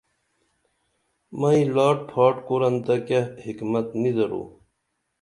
مئی 1.39 1.59
لاٹ 1.75 1.97
پھاٹ 2.09 2.35
کُرن 2.47 2.75
تہ 2.85 2.95
کیہ 3.07 3.21
حکمت 3.43 3.87
نی 4.01 4.11
درو 4.17 4.43